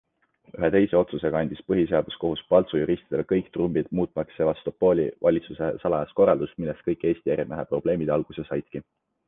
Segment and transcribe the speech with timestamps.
[0.59, 6.85] Ühe teise otsusega andis põhiseaduskohus Paltsu juristidele kõik trumbid muutmaks Sevastopoli valitsuse salajast korraldust, millest
[6.91, 8.87] kõik Eesti ärimehe probleemid alguse saidki.